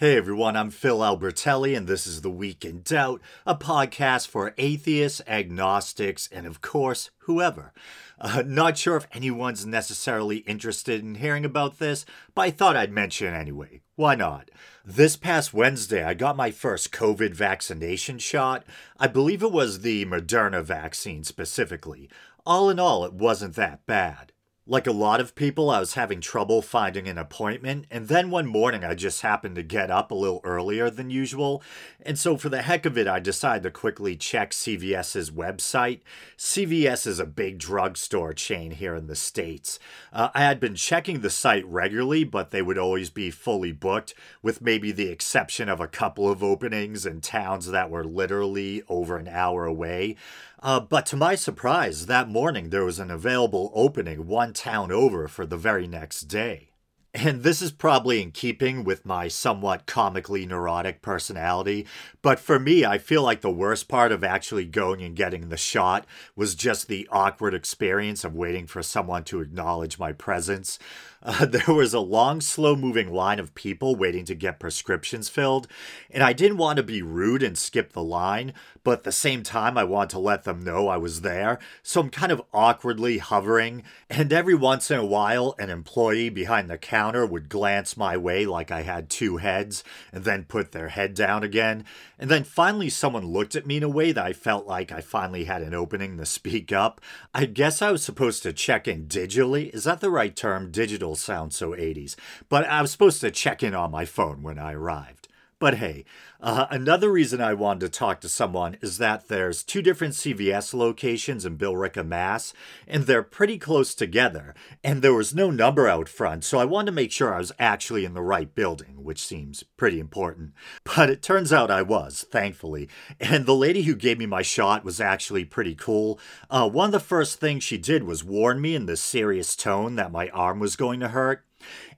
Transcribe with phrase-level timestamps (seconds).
[0.00, 4.54] Hey everyone, I'm Phil Albertelli, and this is The Week in Doubt, a podcast for
[4.56, 7.74] atheists, agnostics, and of course, whoever.
[8.18, 12.90] Uh, not sure if anyone's necessarily interested in hearing about this, but I thought I'd
[12.90, 13.82] mention anyway.
[13.94, 14.50] Why not?
[14.86, 18.64] This past Wednesday, I got my first COVID vaccination shot.
[18.98, 22.08] I believe it was the Moderna vaccine specifically.
[22.46, 24.32] All in all, it wasn't that bad.
[24.70, 28.46] Like a lot of people, I was having trouble finding an appointment, and then one
[28.46, 31.60] morning I just happened to get up a little earlier than usual,
[32.00, 36.02] and so for the heck of it, I decided to quickly check CVS's website.
[36.38, 39.80] CVS is a big drugstore chain here in the States.
[40.12, 44.14] Uh, I had been checking the site regularly, but they would always be fully booked,
[44.40, 49.16] with maybe the exception of a couple of openings in towns that were literally over
[49.16, 50.14] an hour away.
[50.62, 55.26] Uh, but to my surprise, that morning there was an available opening one town over
[55.26, 56.70] for the very next day.
[57.12, 61.86] And this is probably in keeping with my somewhat comically neurotic personality,
[62.22, 65.56] but for me, I feel like the worst part of actually going and getting the
[65.56, 70.78] shot was just the awkward experience of waiting for someone to acknowledge my presence.
[71.22, 75.68] Uh, there was a long, slow moving line of people waiting to get prescriptions filled,
[76.10, 79.42] and I didn't want to be rude and skip the line, but at the same
[79.42, 83.18] time, I want to let them know I was there, so I'm kind of awkwardly
[83.18, 88.16] hovering, and every once in a while, an employee behind the counter would glance my
[88.16, 91.84] way like I had two heads, and then put their head down again,
[92.20, 95.00] and then finally, someone looked at me in a way that I felt like I
[95.00, 97.00] finally had an opening to speak up.
[97.32, 99.72] I guess I was supposed to check in digitally.
[99.74, 100.70] Is that the right term?
[100.70, 102.16] Digital sounds so 80s.
[102.50, 105.28] But I was supposed to check in on my phone when I arrived.
[105.60, 106.06] But hey,
[106.40, 110.72] uh, another reason I wanted to talk to someone is that there's two different CVS
[110.72, 112.54] locations in Billerica, Mass,
[112.88, 114.54] and they're pretty close together.
[114.82, 117.52] And there was no number out front, so I wanted to make sure I was
[117.58, 120.54] actually in the right building, which seems pretty important.
[120.96, 122.88] But it turns out I was, thankfully.
[123.20, 126.18] And the lady who gave me my shot was actually pretty cool.
[126.48, 129.96] Uh, one of the first things she did was warn me in this serious tone
[129.96, 131.44] that my arm was going to hurt.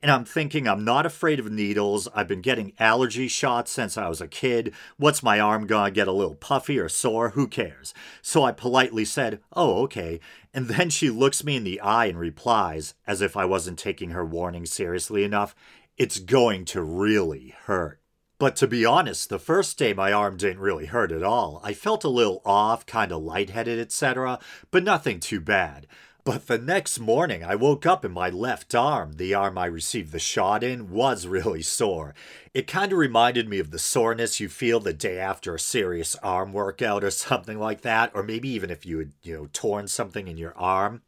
[0.01, 2.09] And I'm thinking, I'm not afraid of needles.
[2.15, 4.75] I've been getting allergy shots since I was a kid.
[4.97, 7.31] What's my arm gonna get a little puffy or sore?
[7.31, 7.95] Who cares?
[8.21, 10.21] So I politely said, Oh, okay.
[10.55, 14.11] And then she looks me in the eye and replies, as if I wasn't taking
[14.11, 15.55] her warning seriously enough,
[15.97, 18.03] It's going to really hurt.
[18.43, 21.61] But to be honest, the first day my arm didn't really hurt at all.
[21.63, 24.41] I felt a little off, kind of lightheaded, etc.,
[24.73, 25.87] but nothing too bad.
[26.25, 30.13] But the next morning, I woke up and my left arm, the arm I received
[30.13, 32.15] the shot in, was really sore.
[32.55, 36.15] It kind of reminded me of the soreness you feel the day after a serious
[36.23, 39.89] arm workout or something like that, or maybe even if you had, you know, torn
[39.89, 41.03] something in your arm.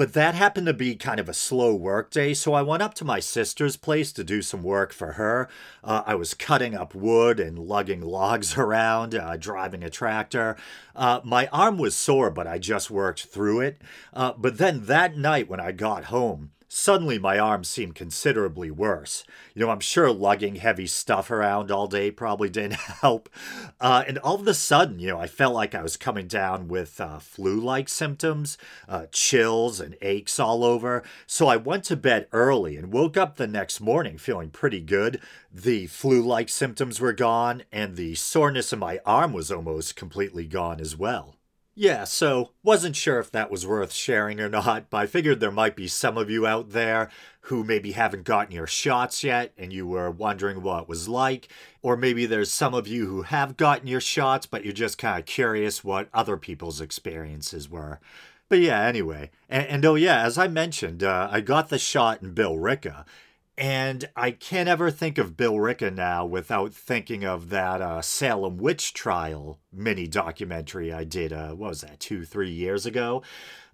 [0.00, 2.94] But that happened to be kind of a slow work day, so I went up
[2.94, 5.46] to my sister's place to do some work for her.
[5.84, 10.56] Uh, I was cutting up wood and lugging logs around, uh, driving a tractor.
[10.96, 13.82] Uh, my arm was sore, but I just worked through it.
[14.14, 19.24] Uh, but then that night when I got home, Suddenly, my arm seemed considerably worse.
[19.54, 23.28] You know, I'm sure lugging heavy stuff around all day probably didn't help.
[23.80, 26.68] Uh, and all of a sudden, you know, I felt like I was coming down
[26.68, 28.56] with uh, flu like symptoms,
[28.88, 31.02] uh, chills, and aches all over.
[31.26, 35.20] So I went to bed early and woke up the next morning feeling pretty good.
[35.52, 40.46] The flu like symptoms were gone, and the soreness in my arm was almost completely
[40.46, 41.39] gone as well.
[41.74, 45.50] Yeah, so wasn't sure if that was worth sharing or not, but I figured there
[45.50, 47.08] might be some of you out there
[47.42, 51.48] who maybe haven't gotten your shots yet and you were wondering what it was like,
[51.80, 55.20] or maybe there's some of you who have gotten your shots but you're just kind
[55.20, 58.00] of curious what other people's experiences were.
[58.48, 62.20] But yeah, anyway, and, and oh yeah, as I mentioned, uh, I got the shot
[62.20, 63.04] in Billerica,
[63.60, 68.56] and I can't ever think of Bill Billerica now without thinking of that uh, Salem
[68.56, 73.22] witch trial mini documentary I did, uh, what was that, two, three years ago?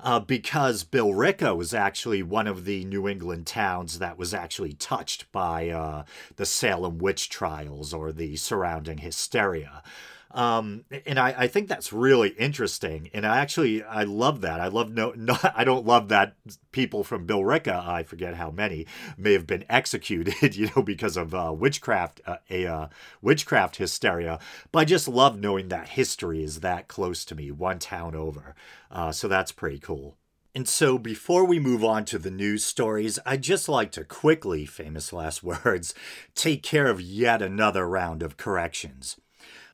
[0.00, 5.30] Uh, because Billerica was actually one of the New England towns that was actually touched
[5.30, 6.03] by uh,
[6.34, 9.84] the Salem witch trials or the surrounding hysteria.
[10.33, 13.11] Um, and I, I think that's really interesting.
[13.15, 14.61] And I actually, I love that.
[14.61, 16.37] I love no, no I don't love that
[16.73, 18.87] people from Billerica, I forget how many,
[19.17, 22.89] may have been executed, you know, because of uh, witchcraft, uh, a uh,
[23.23, 24.39] witchcraft hysteria.
[24.73, 28.55] But I just love knowing that history is that close to me, one town over.
[28.91, 30.17] Uh, so that's pretty cool.
[30.55, 34.65] And so, before we move on to the news stories, I'd just like to quickly,
[34.65, 35.95] famous last words,
[36.34, 39.19] take care of yet another round of corrections.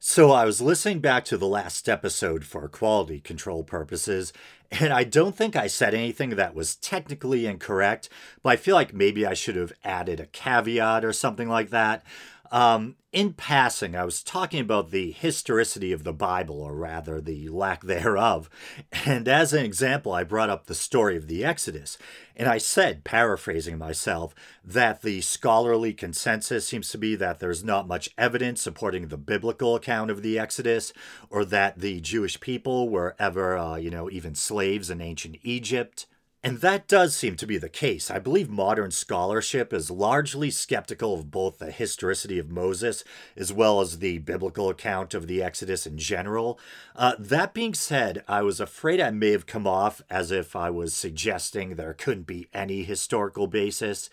[0.04, 4.32] So I was listening back to the last episode for quality control purposes,
[4.68, 8.08] and I don't think I said anything that was technically incorrect,
[8.42, 12.04] but I feel like maybe I should have added a caveat or something like that.
[12.52, 17.48] Um, in passing, I was talking about the historicity of the Bible, or rather, the
[17.48, 18.50] lack thereof.
[19.06, 21.96] And as an example, I brought up the story of the Exodus.
[22.36, 27.88] And I said, paraphrasing myself, that the scholarly consensus seems to be that there's not
[27.88, 30.92] much evidence supporting the biblical account of the Exodus,
[31.30, 36.06] or that the Jewish people were ever, uh, you know, even slaves in ancient Egypt.
[36.44, 38.10] And that does seem to be the case.
[38.10, 43.04] I believe modern scholarship is largely skeptical of both the historicity of Moses
[43.36, 46.58] as well as the biblical account of the Exodus in general.
[46.96, 50.68] Uh, that being said, I was afraid I may have come off as if I
[50.68, 54.10] was suggesting there couldn't be any historical basis.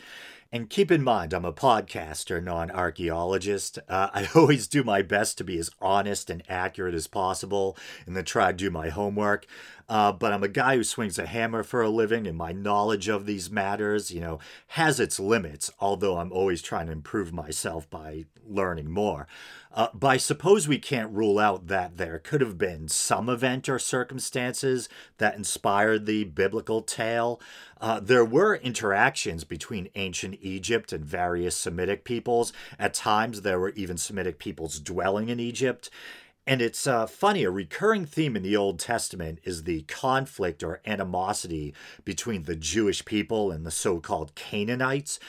[0.52, 3.78] And keep in mind, I'm a podcaster, not an archaeologist.
[3.88, 8.16] Uh, I always do my best to be as honest and accurate as possible and
[8.16, 9.46] then try to do my homework.
[9.88, 13.08] Uh, but I'm a guy who swings a hammer for a living, and my knowledge
[13.08, 17.90] of these matters, you know, has its limits, although I'm always trying to improve myself
[17.90, 19.28] by learning more.
[19.72, 23.78] Uh, I suppose we can't rule out that there could have been some event or
[23.78, 24.90] circumstances
[25.20, 27.40] that inspired the biblical tale.
[27.80, 32.52] Uh, there were interactions between ancient Egypt and various Semitic peoples.
[32.80, 35.92] At times, there were even Semitic peoples dwelling in Egypt.
[36.48, 40.82] And it's uh, funny, a recurring theme in the Old Testament is the conflict or
[40.84, 45.20] animosity between the Jewish people and the so called Canaanites.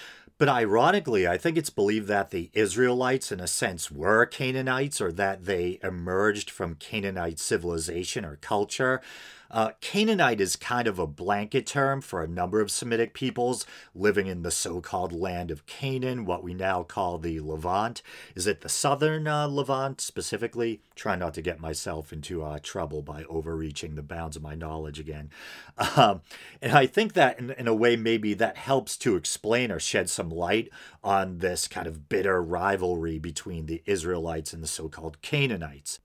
[0.40, 5.12] But ironically, I think it's believed that the Israelites, in a sense, were Canaanites or
[5.12, 9.02] that they emerged from Canaanite civilization or culture.
[9.50, 14.26] Uh, Canaanite is kind of a blanket term for a number of Semitic peoples living
[14.26, 18.02] in the so called land of Canaan, what we now call the Levant.
[18.34, 20.82] Is it the southern uh, Levant specifically?
[20.94, 25.00] Try not to get myself into uh, trouble by overreaching the bounds of my knowledge
[25.00, 25.30] again.
[25.96, 26.22] Um,
[26.62, 30.08] and I think that in, in a way, maybe that helps to explain or shed
[30.08, 30.70] some light
[31.02, 35.98] on this kind of bitter rivalry between the Israelites and the so called Canaanites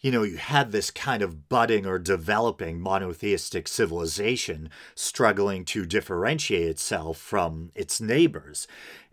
[0.00, 6.68] you know, you had this kind of budding or developing monotheistic civilization struggling to differentiate
[6.68, 8.68] itself from its neighbors.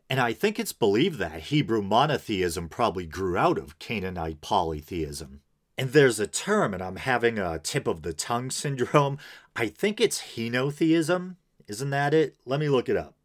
[0.10, 5.42] And I think it's believed that Hebrew monotheism probably grew out of Canaanite polytheism.
[5.78, 9.18] And there's a term, and I'm having a tip of the tongue syndrome.
[9.56, 11.36] I think it's henotheism.
[11.68, 12.36] Isn't that it?
[12.46, 13.16] Let me look it up.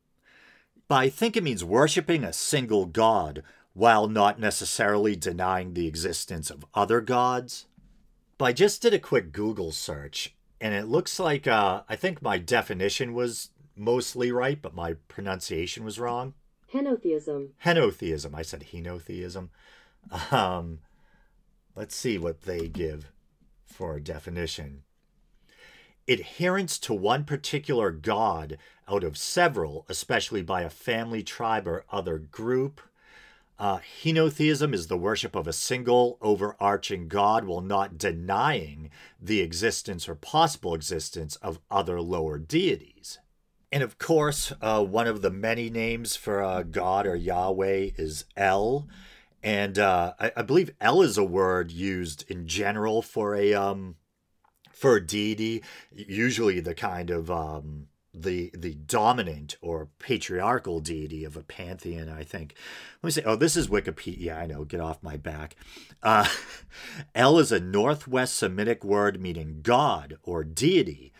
[0.88, 3.44] But I think it means worshiping a single god
[3.80, 7.64] while not necessarily denying the existence of other gods.
[8.36, 12.20] But I just did a quick Google search, and it looks like uh, I think
[12.20, 16.34] my definition was mostly right, but my pronunciation was wrong.
[16.74, 17.52] Henotheism.
[17.64, 18.34] Henotheism.
[18.34, 19.48] I said henotheism.
[20.30, 20.80] Um,
[21.74, 23.10] let's see what they give
[23.64, 24.82] for a definition.
[26.06, 32.18] Adherence to one particular god out of several, especially by a family, tribe, or other
[32.18, 32.82] group
[33.60, 38.88] uh, henotheism is the worship of a single overarching God while not denying
[39.20, 43.18] the existence or possible existence of other lower deities.
[43.70, 48.24] And of course, uh, one of the many names for uh, God or Yahweh is
[48.34, 48.88] El.
[49.42, 53.96] And uh, I, I, believe El is a word used in general for a um,
[54.72, 61.36] for a deity, usually the kind of um, the the dominant or patriarchal deity of
[61.36, 62.08] a pantheon.
[62.08, 62.54] I think.
[63.02, 63.22] Let me say.
[63.24, 64.36] Oh, this is Wikipedia.
[64.36, 64.64] I know.
[64.64, 65.56] Get off my back.
[66.02, 66.28] Uh,
[67.14, 71.12] El is a Northwest Semitic word meaning God or deity,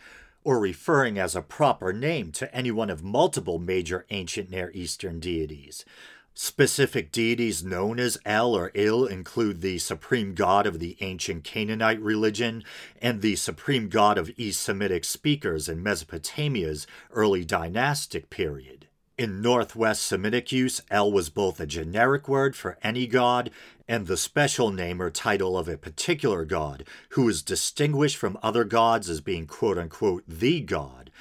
[0.43, 5.19] or referring as a proper name to any one of multiple major ancient Near Eastern
[5.19, 5.85] deities.
[6.33, 11.99] Specific deities known as El or Il include the supreme god of the ancient Canaanite
[11.99, 12.63] religion
[13.01, 18.87] and the supreme god of East Semitic speakers in Mesopotamia's early dynastic period.
[19.17, 23.51] In Northwest Semitic use, El was both a generic word for any god
[23.87, 28.63] and the special name or title of a particular god, who is distinguished from other
[28.63, 31.11] gods as being quote unquote the god,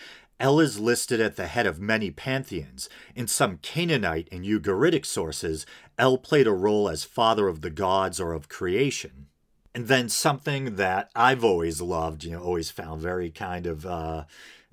[0.40, 2.88] El is listed at the head of many pantheons.
[3.14, 5.66] In some Canaanite and Ugaritic sources,
[5.98, 9.26] El played a role as father of the gods or of creation.
[9.74, 14.24] And then something that I've always loved, you know, always found very kind of uh,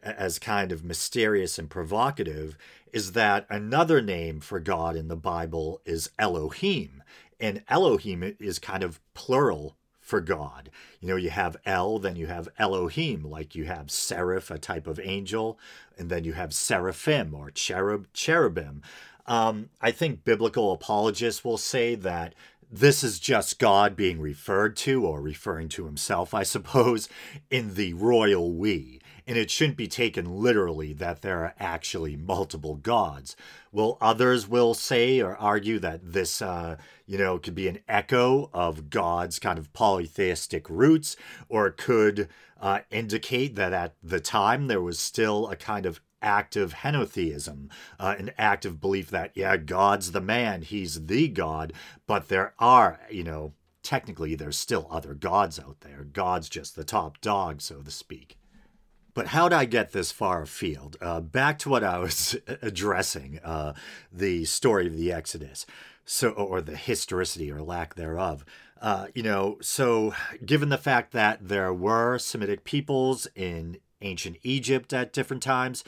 [0.01, 2.57] as kind of mysterious and provocative,
[2.93, 7.03] is that another name for God in the Bible is Elohim.
[7.39, 9.76] And Elohim is kind of plural
[10.07, 10.71] for God.
[11.01, 14.87] You know, you have El, then you have Elohim, like you have seraph, a type
[14.87, 15.59] of angel,
[15.97, 18.81] and then you have seraphim or cherub, cherubim.
[19.25, 22.33] Um, I think biblical apologists will say that
[22.71, 27.09] this is just God being referred to or referring to himself, I suppose,
[27.49, 29.01] in the royal we.
[29.27, 33.35] And it shouldn't be taken literally that there are actually multiple gods.
[33.71, 38.49] Well, others will say or argue that this, uh, you know, could be an echo
[38.53, 41.17] of God's kind of polytheistic roots,
[41.49, 42.29] or it could
[42.59, 47.69] uh, indicate that at the time there was still a kind of active henotheism,
[47.99, 51.73] uh, an active belief that, yeah, God's the man, he's the God,
[52.07, 53.53] but there are, you know,
[53.83, 56.03] technically there's still other gods out there.
[56.03, 58.37] God's just the top dog, so to speak.
[59.17, 60.95] But how'd I get this far afield?
[61.01, 63.73] Uh, back to what I was addressing uh,
[64.13, 65.65] the story of the Exodus,
[66.05, 68.45] so or the historicity or lack thereof.
[68.79, 70.13] Uh, you know, so
[70.45, 75.83] given the fact that there were Semitic peoples in ancient Egypt at different times.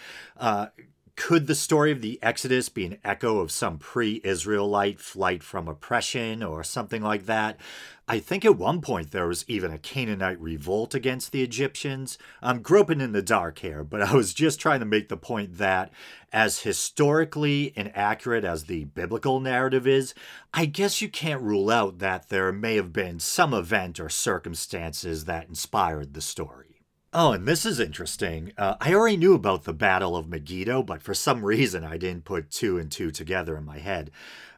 [1.20, 5.68] Could the story of the Exodus be an echo of some pre Israelite flight from
[5.68, 7.60] oppression or something like that?
[8.08, 12.18] I think at one point there was even a Canaanite revolt against the Egyptians.
[12.42, 15.58] I'm groping in the dark here, but I was just trying to make the point
[15.58, 15.92] that,
[16.32, 20.14] as historically inaccurate as the biblical narrative is,
[20.54, 25.26] I guess you can't rule out that there may have been some event or circumstances
[25.26, 26.69] that inspired the story.
[27.12, 28.54] Oh, and this is interesting.
[28.56, 32.24] Uh, I already knew about the Battle of Megiddo, but for some reason I didn't
[32.24, 34.12] put two and two together in my head.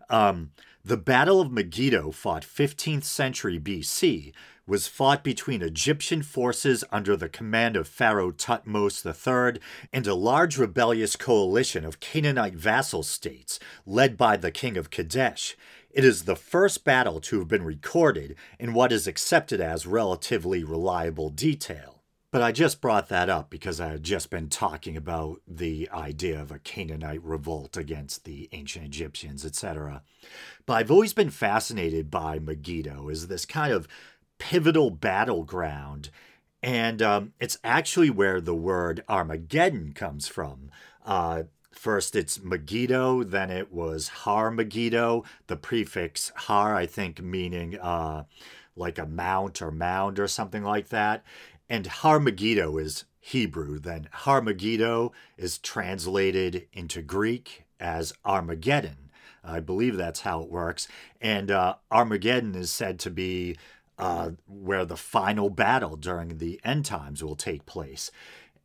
[0.10, 0.51] Um,
[0.84, 4.34] the Battle of Megiddo, fought 15th century BC,
[4.67, 9.62] was fought between Egyptian forces under the command of Pharaoh Thutmose III
[9.93, 15.55] and a large rebellious coalition of Canaanite vassal states led by the king of Kadesh.
[15.89, 20.65] It is the first battle to have been recorded in what is accepted as relatively
[20.65, 21.91] reliable detail.
[22.32, 26.40] But I just brought that up because I had just been talking about the idea
[26.40, 30.02] of a Canaanite revolt against the ancient Egyptians, etc.
[30.66, 33.86] But I've always been fascinated by Megiddo as this kind of
[34.40, 36.10] pivotal battleground.
[36.64, 40.72] And um, it's actually where the word Armageddon comes from.
[41.06, 47.78] Uh, first it's Megiddo, then it was Har Megiddo, the prefix Har, I think, meaning
[47.78, 48.24] uh,
[48.76, 51.24] like a mount or mound or something like that.
[51.72, 59.10] And Harmagiddo is Hebrew, then Harmagiddo is translated into Greek as Armageddon.
[59.42, 60.90] I believe that's how it works.
[61.22, 63.56] And uh, Armageddon is said to be
[63.98, 68.12] uh, where the final battle during the end times will take place.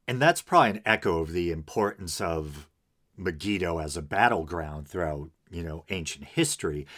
[0.09, 2.67] And that's probably an echo of the importance of
[3.17, 6.89] Megiddo as a battleground throughout, you know, ancient history.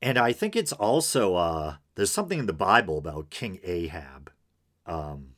[0.00, 4.30] And I think it's also uh, there's something in the Bible about King Ahab.
[4.86, 5.31] Um,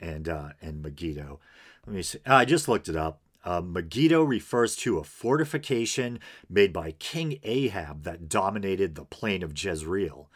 [0.00, 1.40] and uh, and Megiddo.
[1.86, 2.18] Let me see.
[2.26, 3.20] I just looked it up.
[3.44, 6.18] Uh, Megiddo refers to a fortification
[6.50, 10.28] made by King Ahab that dominated the plain of Jezreel.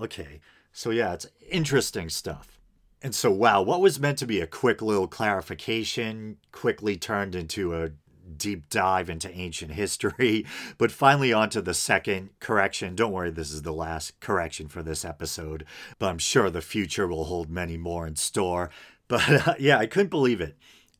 [0.00, 0.40] Okay,
[0.72, 2.58] so yeah, it's interesting stuff.
[3.02, 7.74] And so, wow, what was meant to be a quick little clarification quickly turned into
[7.74, 7.90] a
[8.36, 10.46] deep dive into ancient history,
[10.78, 12.94] but finally onto the second correction.
[12.94, 15.64] Don't worry, this is the last correction for this episode,
[15.98, 18.70] but I'm sure the future will hold many more in store.
[19.08, 20.56] But uh, yeah, I couldn't believe it.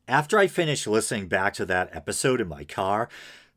[0.07, 3.09] After I finished listening back to that episode in my car,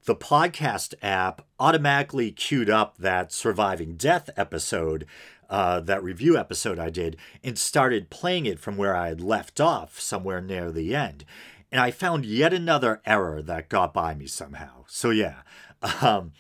[0.04, 5.04] the podcast app automatically queued up that surviving death episode,
[5.50, 9.60] uh, that review episode I did, and started playing it from where I had left
[9.60, 11.26] off, somewhere near the end.
[11.70, 14.84] And I found yet another error that got by me somehow.
[14.86, 15.42] So yeah,
[16.00, 16.32] um,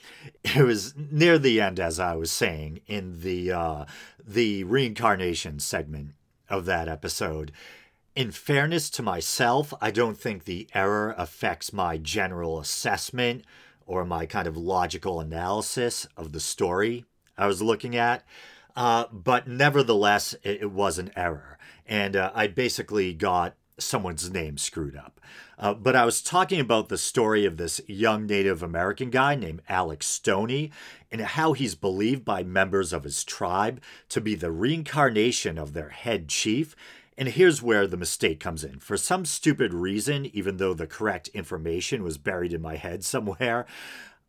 [0.42, 3.84] it was near the end, as I was saying in the uh,
[4.26, 6.12] the reincarnation segment
[6.48, 7.52] of that episode
[8.18, 13.44] in fairness to myself, I don't think the error affects my general assessment
[13.86, 17.04] or my kind of logical analysis of the story
[17.36, 18.24] I was looking at.
[18.74, 21.58] Uh, but nevertheless, it, it, was an error.
[21.86, 25.20] And uh, I basically got someone's name screwed up.
[25.56, 29.62] Uh, but I was talking about the story of this young Native American guy named
[29.68, 30.72] Alex Stoney
[31.12, 35.90] and how he's believed by members of his tribe to be the reincarnation of their
[35.90, 36.74] head chief
[37.18, 38.78] and here's where the mistake comes in.
[38.78, 43.66] For some stupid reason, even though the correct information was buried in my head somewhere,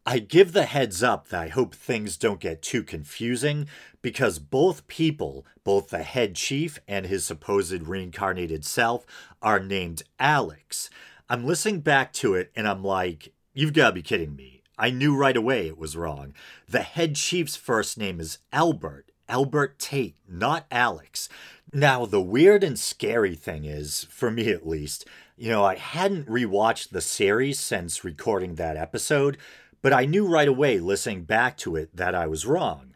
[0.08, 3.68] I give the heads up that I hope things don't get too confusing
[4.02, 9.06] because both people, both the head chief and his supposed reincarnated self,
[9.40, 10.90] are named Alex.
[11.30, 14.64] I'm listening back to it and I'm like, you've got to be kidding me.
[14.80, 16.34] I knew right away it was wrong.
[16.68, 21.30] The head chief's first name is Albert, Albert Tate, not Alex.
[21.72, 25.08] Now, the weird and scary thing is, for me at least,
[25.38, 29.38] you know, I hadn't rewatched the series since recording that episode,
[29.82, 32.96] but I knew right away listening back to it that I was wrong.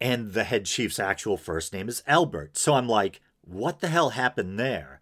[0.00, 2.56] And the head chief's actual first name is Albert.
[2.56, 5.00] So I'm like, what the hell happened there?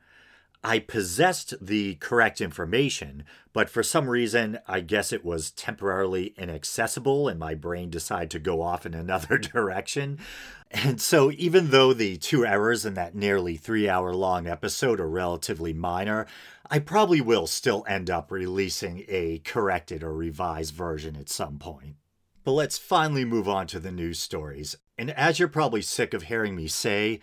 [0.62, 3.24] I possessed the correct information,
[3.54, 8.38] but for some reason, I guess it was temporarily inaccessible and my brain decided to
[8.38, 10.18] go off in another direction.
[10.70, 15.08] And so, even though the two errors in that nearly three hour long episode are
[15.08, 16.26] relatively minor,
[16.70, 21.96] I probably will still end up releasing a corrected or revised version at some point.
[22.44, 24.76] But let's finally move on to the news stories.
[24.96, 27.20] And as you're probably sick of hearing me say,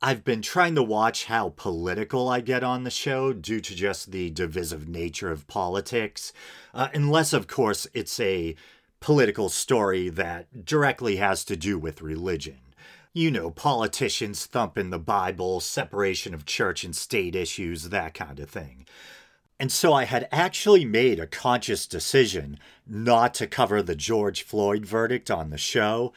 [0.00, 4.12] I've been trying to watch how political I get on the show due to just
[4.12, 6.32] the divisive nature of politics,
[6.72, 8.54] uh, unless, of course, it's a
[9.00, 12.58] political story that directly has to do with religion.
[13.12, 18.48] You know, politicians thumping the Bible, separation of church and state issues, that kind of
[18.48, 18.86] thing.
[19.58, 24.86] And so I had actually made a conscious decision not to cover the George Floyd
[24.86, 26.12] verdict on the show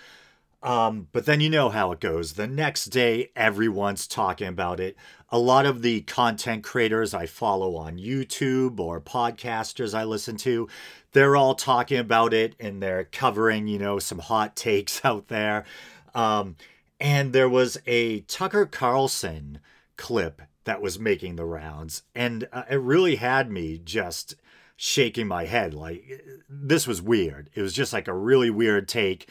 [0.63, 2.33] um, but then you know how it goes.
[2.33, 4.95] The next day, everyone's talking about it.
[5.29, 10.67] A lot of the content creators I follow on YouTube or podcasters I listen to,
[11.13, 15.65] they're all talking about it and they're covering, you know, some hot takes out there.
[16.13, 16.57] Um,
[16.99, 19.59] and there was a Tucker Carlson
[19.97, 24.35] clip that was making the rounds, and uh, it really had me just
[24.75, 25.73] shaking my head.
[25.73, 27.49] Like, this was weird.
[27.55, 29.27] It was just like a really weird take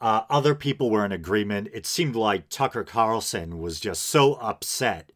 [0.00, 1.68] uh, other people were in agreement.
[1.72, 5.12] It seemed like Tucker Carlson was just so upset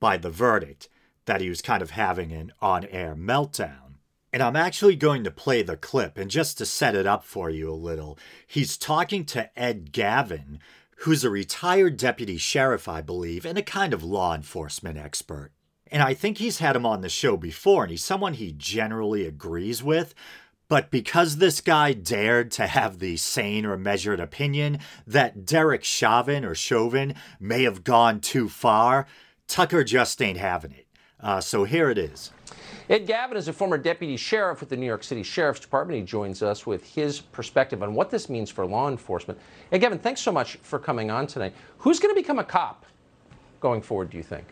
[0.00, 0.88] by the verdict
[1.26, 3.94] that he was kind of having an on air meltdown.
[4.32, 7.48] And I'm actually going to play the clip, and just to set it up for
[7.48, 10.58] you a little, he's talking to Ed Gavin,
[10.98, 15.52] who's a retired deputy sheriff, I believe, and a kind of law enforcement expert.
[15.90, 19.26] And I think he's had him on the show before, and he's someone he generally
[19.26, 20.14] agrees with,
[20.68, 26.44] but because this guy dared to have the sane or measured opinion that Derek Chauvin
[26.44, 29.06] or Chauvin may have gone too far,
[29.46, 30.86] Tucker just ain't having it.
[31.20, 32.32] Uh, so here it is.
[32.88, 35.98] Ed Gavin is a former deputy sheriff with the New York City Sheriff's Department.
[35.98, 39.38] He joins us with his perspective on what this means for law enforcement.
[39.72, 41.54] Ed Gavin, thanks so much for coming on tonight.
[41.78, 42.86] Who's going to become a cop
[43.60, 44.46] going forward, do you think?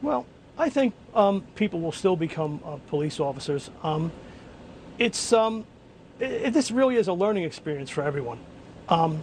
[0.00, 0.26] Well,
[0.58, 3.70] I think um, people will still become uh, police officers.
[3.82, 4.12] Um,
[4.98, 5.64] it's um,
[6.20, 8.38] it, this really is a learning experience for everyone.
[8.88, 9.22] Um,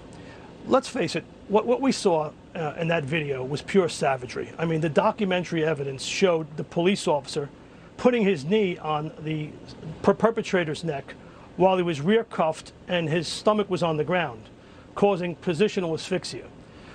[0.65, 4.51] let's face it, what, what we saw uh, in that video was pure savagery.
[4.57, 7.49] I mean, the documentary evidence showed the police officer
[7.97, 9.49] putting his knee on the
[10.01, 11.13] per- perpetrator's neck
[11.57, 14.43] while he was rear cuffed and his stomach was on the ground,
[14.95, 16.45] causing positional asphyxia.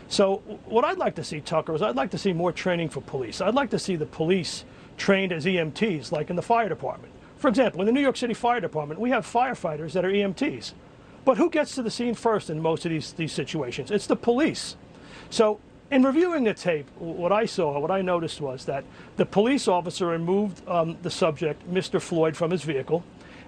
[0.08, 0.36] So
[0.66, 3.40] what I'd like to see, Tucker, is I'd like to see more training for police.
[3.40, 4.64] I'd like to see the police
[4.96, 7.12] trained as EMTs, like in the fire department.
[7.36, 10.72] For example, in the New York City Fire Department, we have firefighters that are EMTs.
[11.24, 13.90] But who gets to the scene first in most of these, these situations?
[13.90, 14.76] It's the police.
[15.30, 15.58] So
[15.90, 18.84] in reviewing the tape, what I saw, what I noticed was that
[19.16, 22.00] the police officer removed um, the subject, Mr.
[22.00, 23.04] Floyd, from his vehicle,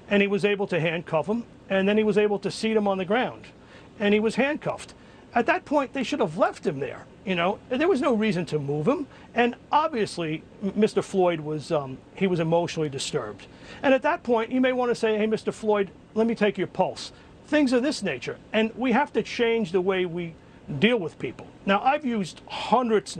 [0.09, 2.87] and he was able to handcuff him, and then he was able to seat him
[2.87, 3.47] on the ground,
[3.99, 4.95] and he was handcuffed.
[5.37, 7.05] At that point, they should have left him there.
[7.27, 11.05] You know, there was no reason to move him, and obviously, Mr.
[11.05, 13.47] Floyd was um, he was emotionally disturbed.
[13.83, 15.53] And at that point, you may want to say, "Hey, Mr.
[15.53, 17.13] Floyd, let me take your pulse."
[17.49, 20.35] Things of this nature, and we have to change the way we
[20.79, 21.47] deal with people.
[21.67, 23.19] Now, I've used hundreds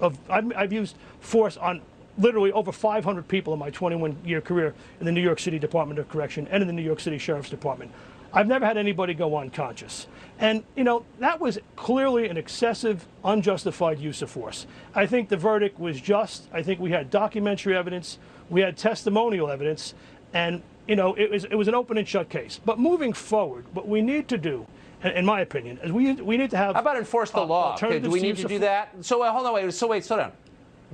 [0.00, 1.82] of I've, I've used force on
[2.16, 6.00] literally over 500 people in my 21 year career in the New York City Department
[6.00, 7.90] of Correction and in the New York City Sheriff's Department.
[8.32, 10.06] I've never had anybody go unconscious.
[10.38, 14.66] And, you know, that was clearly an excessive, unjustified use of force.
[14.94, 16.44] I think the verdict was just.
[16.52, 19.94] I think we had documentary evidence, we had testimonial evidence,
[20.32, 22.60] and, you know, it was, it was an open and shut case.
[22.64, 24.66] But moving forward, what we need to do,
[25.04, 26.74] in my opinion, is we, we need to have.
[26.74, 27.74] How about enforce the uh, law?
[27.74, 28.94] Okay, do we need to do that?
[29.02, 29.72] So, uh, hold on, wait.
[29.74, 30.32] So, wait, slow down.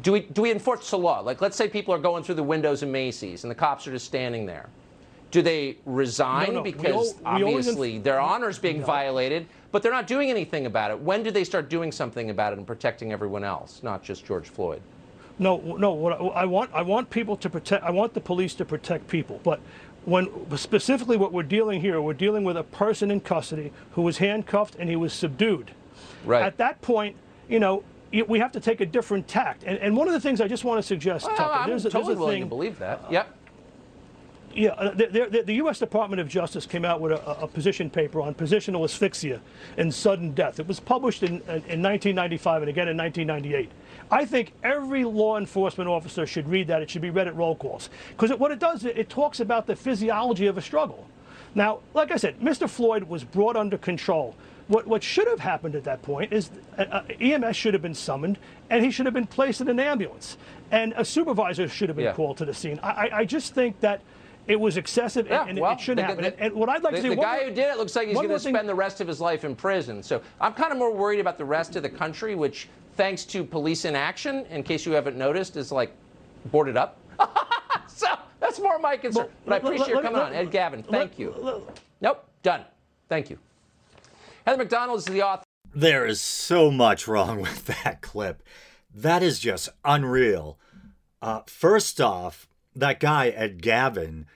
[0.02, 1.20] Do we, do we enforce the law?
[1.20, 3.92] Like, let's say people are going through the windows of Macy's and the cops are
[3.92, 4.68] just standing there.
[5.36, 6.62] Do they resign no, no.
[6.62, 8.86] because all, obviously their honor is being no.
[8.86, 10.98] violated, but they're not doing anything about it?
[10.98, 14.48] When do they start doing something about it and protecting everyone else, not just George
[14.48, 14.80] Floyd?
[15.38, 15.92] No, no.
[15.92, 17.84] What I, I want, I want people to protect.
[17.84, 19.60] I want the police to protect people, but
[20.06, 24.16] when specifically what we're dealing here, we're dealing with a person in custody who was
[24.16, 25.72] handcuffed and he was subdued.
[26.24, 26.44] Right.
[26.44, 27.14] At that point,
[27.46, 27.84] you know,
[28.26, 29.64] we have to take a different tact.
[29.64, 31.82] And, and one of the things I just want to suggest, well, Tucker, I'm there's,
[31.82, 33.00] totally there's a willing thing, to believe that.
[33.00, 33.36] Uh, yep.
[34.56, 35.78] Yeah, uh, the, the, the, U.S.
[35.78, 39.42] Department of Justice came out with a, a, position paper on positional asphyxia
[39.76, 40.58] and sudden death.
[40.58, 43.70] It was published in, in 1995 and again in 1998.
[44.10, 46.80] I think every law enforcement officer should read that.
[46.80, 47.90] It should be read at roll calls.
[48.16, 51.06] Because what it does, it, it talks about the physiology of a struggle.
[51.54, 52.66] Now, like I said, Mr.
[52.66, 54.34] Floyd was brought under control.
[54.68, 57.94] What, what should have happened at that point is uh, uh EMS should have been
[57.94, 58.38] summoned
[58.70, 60.38] and he should have been placed in an ambulance.
[60.70, 62.14] And a supervisor should have been yeah.
[62.14, 62.80] called to the scene.
[62.82, 64.00] I, I just think that
[64.46, 66.24] it was excessive yeah, and, well, it shouldn't happen.
[66.24, 68.08] The, and what I'd like the, to say, the guy who did it looks like
[68.08, 70.02] he's going to spend the rest of his life in prison.
[70.02, 73.42] So I'm kind of more worried about the rest of the country, which, thanks to
[73.44, 75.92] police inaction, in case you haven't noticed, is like
[76.46, 76.98] boarded up.
[77.88, 78.06] so
[78.40, 79.26] that's more my concern.
[79.44, 80.82] But, but I appreciate you coming on, Ed Gavin.
[80.82, 81.64] Thank you.
[82.00, 82.64] Nope, done.
[83.08, 83.38] Thank you.
[84.46, 85.42] Heather Mac Donald is the author.
[85.74, 88.42] There is so much wrong with that clip.
[88.94, 90.58] That is just unreal.
[91.20, 94.26] Uh, first off, that guy Ed Gavin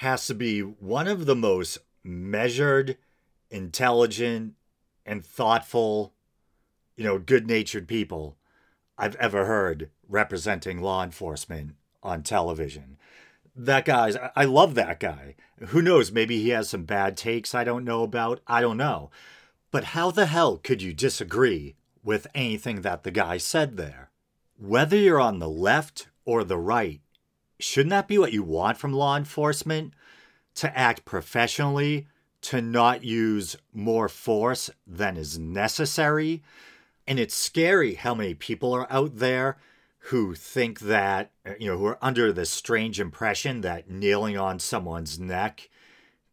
[0.00, 2.96] has to be one of the most measured,
[3.50, 4.54] intelligent,
[5.04, 6.14] and thoughtful,
[6.96, 8.38] you know, good natured people
[8.96, 12.96] I've ever heard representing law enforcement on television.
[13.54, 15.34] That guy's, I love that guy.
[15.66, 16.10] Who knows?
[16.10, 18.40] Maybe he has some bad takes I don't know about.
[18.46, 19.10] I don't know.
[19.70, 24.08] But how the hell could you disagree with anything that the guy said there?
[24.56, 27.02] Whether you're on the left or the right,
[27.60, 29.94] shouldn't that be what you want from law enforcement?
[30.56, 32.08] To act professionally,
[32.42, 36.42] to not use more force than is necessary.
[37.06, 39.58] And it's scary how many people are out there
[40.04, 45.18] who think that, you know, who are under this strange impression that kneeling on someone's
[45.18, 45.68] neck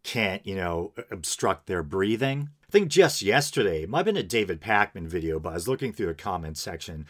[0.04, 2.50] can't, you know, obstruct their breathing.
[2.68, 5.92] I think just yesterday, might have been a David Pakman video, but I was looking
[5.92, 7.06] through the comment section,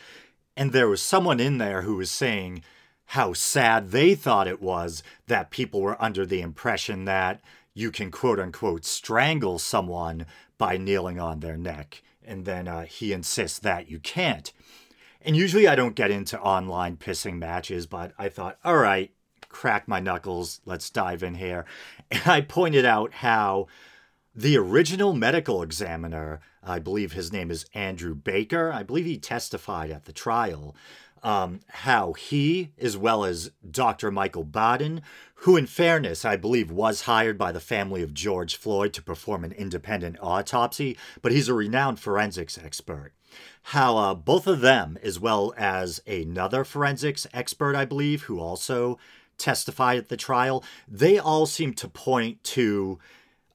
[0.56, 2.64] and there was someone in there who was saying
[3.12, 7.42] how sad they thought it was that people were under the impression that
[7.74, 10.26] you can quote unquote strangle someone
[10.58, 12.02] by kneeling on their neck.
[12.26, 14.52] And then uh, he insists that you can't.
[15.22, 19.12] And usually I don't get into online pissing matches, but I thought, all right,
[19.48, 21.66] crack my knuckles, let's dive in here.
[22.10, 23.68] And I pointed out how
[24.34, 29.92] the original medical examiner, I believe his name is Andrew Baker, I believe he testified
[29.92, 30.74] at the trial,
[31.24, 34.12] um, how he, as well as Dr.
[34.12, 35.02] Michael Baden,
[35.42, 39.44] who, in fairness, I believe was hired by the family of George Floyd to perform
[39.44, 43.14] an independent autopsy, but he's a renowned forensics expert.
[43.64, 48.98] How uh, both of them, as well as another forensics expert, I believe, who also
[49.38, 52.98] testified at the trial, they all seem to point to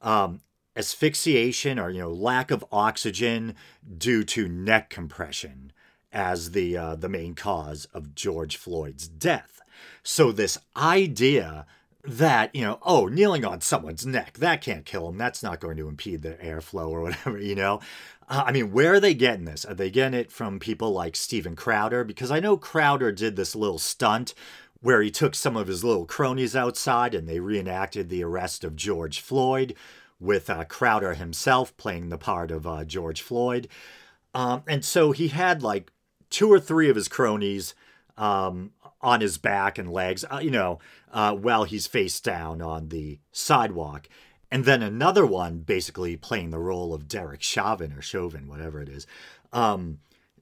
[0.02, 0.40] um,
[0.76, 3.54] asphyxiation or you know lack of oxygen
[3.98, 5.72] due to neck compression
[6.12, 9.60] as the uh, the main cause of George Floyd's death.
[10.02, 11.66] So this idea
[12.04, 15.76] that you know oh kneeling on someone's neck that can't kill him that's not going
[15.76, 17.80] to impede the airflow or whatever you know?
[18.28, 19.64] Uh, i mean where are they getting this?
[19.64, 22.04] Are they getting it from people like steven crowder?
[22.04, 24.34] Because i know crowder did this little stunt
[24.80, 28.74] where he took some of his little cronies outside and they reenacted the arrest of
[28.74, 29.76] george floyd
[30.18, 33.68] with uh, crowder himself playing the part of uh, george floyd.
[34.34, 35.91] Um, and so he had like
[36.32, 37.74] two or three of his cronies
[38.16, 40.80] um, on his back and legs, uh, you know,
[41.12, 44.08] uh, while he's face down on the sidewalk.
[44.50, 48.88] And then another one basically playing the role of Derek Chauvin or Chauvin, whatever it
[48.88, 49.06] is,
[49.52, 50.00] um,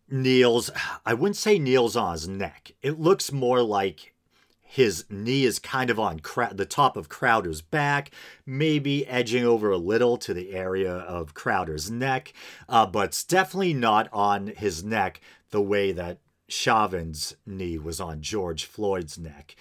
[0.09, 0.71] kneels,
[1.05, 2.73] I wouldn't say kneels on his neck.
[2.83, 4.15] It looks more like
[4.63, 6.21] his knee is kind of on
[6.53, 8.13] the top of Crowder's back,
[8.47, 12.33] maybe edging over a little to the area of Crowder's neck,
[12.69, 18.23] uh, but it's definitely not on his neck the way that Chauvin's knee was on
[18.23, 19.55] George Floyd's neck.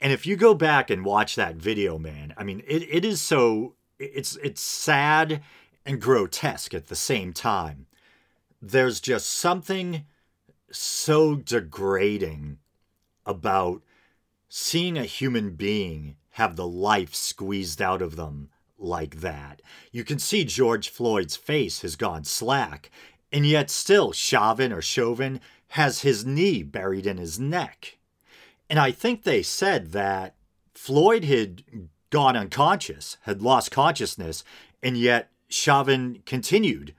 [0.00, 3.20] And if you go back and watch that video, man, I mean, it, it is
[3.20, 5.42] so it's it's sad
[5.86, 7.86] and grotesque at the same time.
[8.60, 10.04] There's just something
[10.70, 12.58] so degrading
[13.24, 13.82] about
[14.48, 19.62] seeing a human being have the life squeezed out of them like that.
[19.92, 22.90] You can see George Floyd's face has gone slack,
[23.32, 27.98] and yet still Chauvin or Chauvin has his knee buried in his neck.
[28.68, 30.34] And I think they said that
[30.74, 31.64] Floyd had
[32.10, 34.44] gone unconscious, had lost consciousness,
[34.82, 36.94] and yet Chauvin continued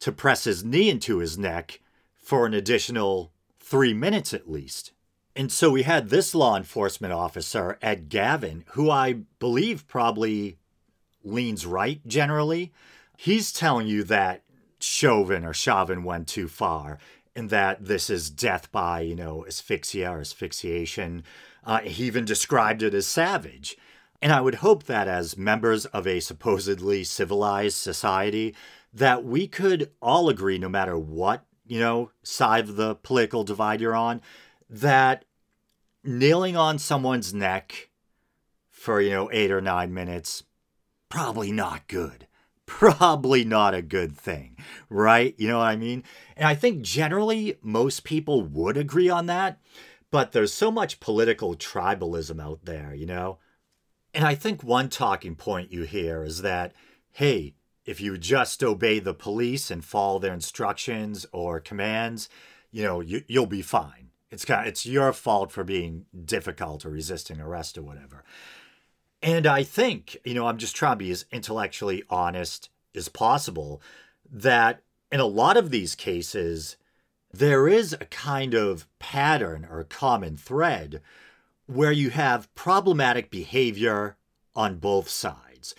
[0.00, 1.80] to press his knee into his neck
[2.16, 4.92] for an additional three minutes at least.
[5.34, 10.58] And so we had this law enforcement officer, Ed Gavin, who I believe probably
[11.22, 12.72] leans right generally.
[13.16, 14.42] He's telling you that
[14.80, 16.98] Chauvin or Chauvin went too far
[17.34, 21.22] and that this is death by, you know, asphyxia or asphyxiation.
[21.64, 23.76] Uh, he even described it as savage.
[24.20, 28.56] And I would hope that as members of a supposedly civilized society,
[28.92, 33.80] that we could all agree, no matter what, you know, side of the political divide
[33.80, 34.20] you're on,
[34.68, 35.24] that
[36.02, 37.90] kneeling on someone's neck
[38.70, 40.42] for, you know, eight or nine minutes
[41.08, 42.26] probably not good.
[42.68, 44.56] Probably not a good thing,
[44.90, 45.34] right?
[45.38, 46.04] You know what I mean?
[46.36, 49.58] And I think generally most people would agree on that,
[50.10, 53.38] but there's so much political tribalism out there, you know?
[54.12, 56.74] And I think one talking point you hear is that,
[57.12, 57.54] hey,
[57.86, 62.28] if you just obey the police and follow their instructions or commands,
[62.70, 64.10] you know, you, you'll be fine.
[64.30, 68.24] It's kind of, it's your fault for being difficult or resisting arrest or whatever.
[69.22, 73.82] And I think, you know, I'm just trying to be as intellectually honest as possible
[74.30, 76.76] that in a lot of these cases,
[77.32, 81.02] there is a kind of pattern or common thread
[81.66, 84.16] where you have problematic behavior
[84.54, 85.74] on both sides,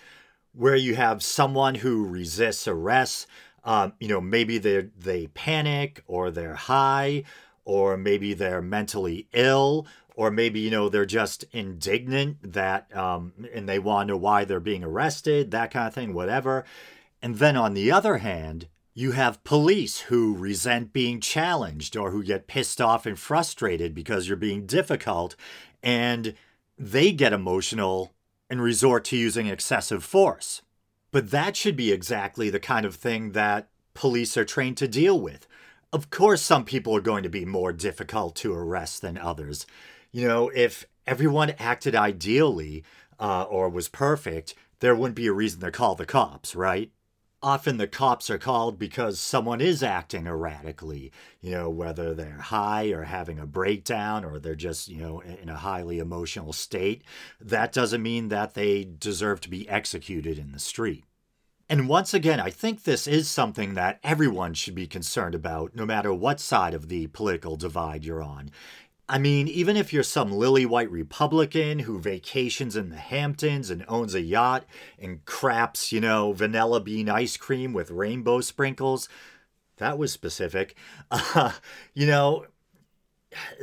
[0.52, 3.26] where you have someone who resists arrest.
[3.64, 7.24] Um, you know, maybe they they panic or they're high,
[7.64, 9.86] or maybe they're mentally ill,
[10.20, 14.44] or maybe you know they're just indignant that um, and they want to know why
[14.44, 16.62] they're being arrested, that kind of thing, whatever.
[17.22, 22.22] And then on the other hand, you have police who resent being challenged or who
[22.22, 25.36] get pissed off and frustrated because you're being difficult,
[25.82, 26.34] and
[26.78, 28.12] they get emotional
[28.50, 30.60] and resort to using excessive force.
[31.12, 35.18] But that should be exactly the kind of thing that police are trained to deal
[35.18, 35.46] with.
[35.94, 39.64] Of course, some people are going to be more difficult to arrest than others.
[40.12, 42.84] You know, if everyone acted ideally
[43.18, 46.90] uh, or was perfect, there wouldn't be a reason to call the cops, right?
[47.42, 52.88] often the cops are called because someone is acting erratically, you know, whether they're high
[52.90, 57.02] or having a breakdown or they're just, you know, in a highly emotional state.
[57.40, 61.04] That doesn't mean that they deserve to be executed in the street.
[61.68, 65.86] And once again, I think this is something that everyone should be concerned about, no
[65.86, 68.50] matter what side of the political divide you're on.
[69.10, 73.84] I mean, even if you're some lily white Republican who vacations in the Hamptons and
[73.88, 74.64] owns a yacht
[75.00, 79.08] and craps, you know, vanilla bean ice cream with rainbow sprinkles,
[79.78, 80.76] that was specific.
[81.10, 81.52] Uh,
[81.92, 82.46] you know,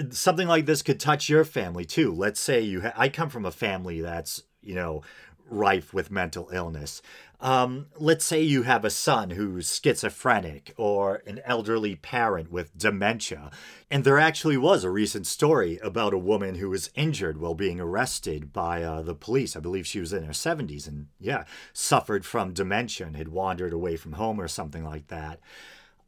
[0.10, 2.14] something like this could touch your family too.
[2.14, 5.02] Let's say you, ha- I come from a family that's, you know,
[5.50, 7.02] rife with mental illness.
[7.40, 13.52] Um, let's say you have a son who's schizophrenic or an elderly parent with dementia.
[13.92, 17.80] And there actually was a recent story about a woman who was injured while being
[17.80, 19.56] arrested by uh, the police.
[19.56, 23.74] I believe she was in her 70s and, yeah, suffered from dementia and had wandered
[23.74, 25.40] away from home or something like that.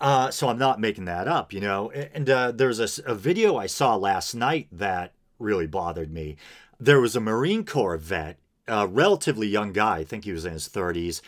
[0.01, 1.91] Uh, so I'm not making that up, you know.
[1.91, 6.37] And uh, there's a, a video I saw last night that really bothered me.
[6.79, 9.97] There was a Marine Corps vet a relatively young guy.
[9.97, 11.21] I think he was in his 30s.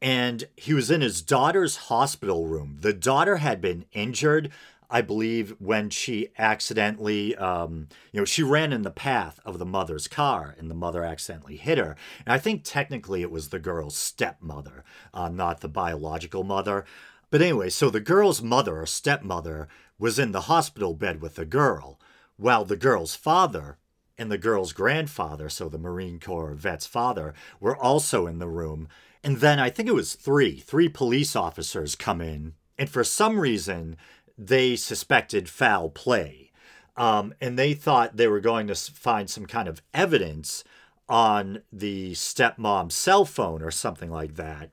[0.00, 2.78] And he was in his daughter's hospital room.
[2.80, 4.50] The daughter had been injured,
[4.90, 9.64] I believe, when she accidentally, um, you know, she ran in the path of the
[9.64, 11.96] mother's car and the mother accidentally hit her.
[12.26, 16.84] And I think technically it was the girl's stepmother, uh, not the biological mother.
[17.30, 21.46] But anyway, so the girl's mother or stepmother was in the hospital bed with the
[21.46, 22.00] girl,
[22.36, 23.78] while the girl's father
[24.22, 28.86] and the girl's grandfather, so the Marine Corps vet's father, were also in the room.
[29.24, 33.40] And then I think it was three, three police officers come in, and for some
[33.40, 33.96] reason,
[34.38, 36.52] they suspected foul play.
[36.96, 40.62] Um, and they thought they were going to find some kind of evidence
[41.08, 44.70] on the stepmom's cell phone or something like that.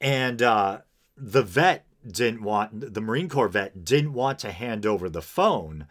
[0.00, 0.82] And uh,
[1.16, 5.86] the vet didn't want, the Marine Corps vet didn't want to hand over the phone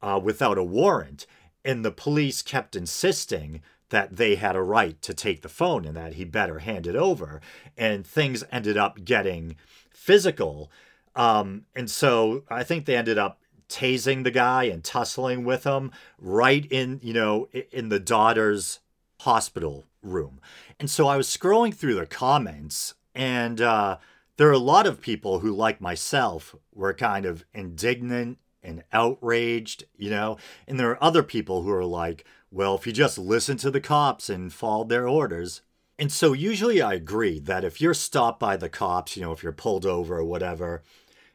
[0.00, 1.26] uh, without a warrant.
[1.64, 5.96] And the police kept insisting that they had a right to take the phone and
[5.96, 7.40] that he better hand it over.
[7.76, 9.56] And things ended up getting
[9.90, 10.70] physical.
[11.14, 15.92] Um, and so I think they ended up tasing the guy and tussling with him
[16.18, 18.80] right in, you know, in the daughter's
[19.20, 20.40] hospital room.
[20.80, 23.98] And so I was scrolling through the comments and uh,
[24.36, 29.84] there are a lot of people who, like myself, were kind of indignant and outraged,
[29.96, 30.36] you know?
[30.66, 33.80] And there are other people who are like, well, if you just listen to the
[33.80, 35.62] cops and follow their orders.
[35.98, 39.42] And so usually I agree that if you're stopped by the cops, you know, if
[39.42, 40.82] you're pulled over or whatever,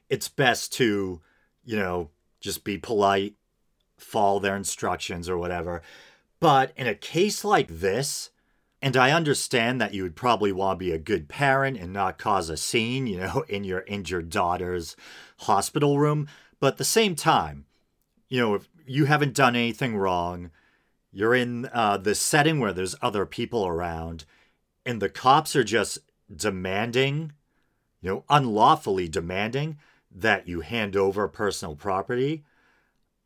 [0.09, 1.21] it's best to,
[1.65, 2.09] you know,
[2.39, 3.35] just be polite,
[3.97, 5.81] follow their instructions or whatever.
[6.39, 8.29] But in a case like this,
[8.81, 12.19] and I understand that you would probably want to be a good parent and not
[12.19, 14.95] cause a scene, you know, in your injured daughter's
[15.39, 16.27] hospital room.
[16.59, 17.65] But at the same time,
[18.29, 20.51] you know, if you haven't done anything wrong,
[21.11, 24.25] you're in uh, this setting where there's other people around,
[24.85, 25.99] and the cops are just
[26.33, 27.33] demanding,
[28.01, 29.77] you know, unlawfully demanding
[30.11, 32.43] that you hand over personal property.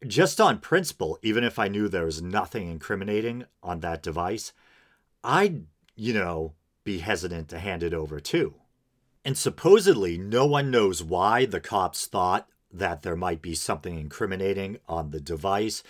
[0.06, 4.52] Just on principle, even if I knew there was nothing incriminating on that device,
[5.24, 5.66] I'd,
[5.96, 8.56] you know, be hesitant to hand it over too.
[9.24, 14.78] And supposedly, no one knows why the cops thought that there might be something incriminating
[14.88, 15.84] on the device.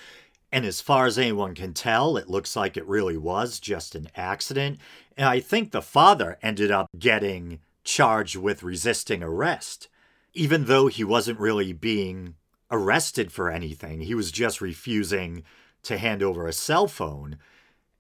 [0.52, 4.10] And as far as anyone can tell, it looks like it really was just an
[4.16, 4.80] accident.
[5.16, 9.88] And I think the father ended up getting charged with resisting arrest,
[10.34, 12.36] even though he wasn't really being
[12.70, 14.02] arrested for anything.
[14.02, 15.44] He was just refusing
[15.84, 17.38] to hand over a cell phone,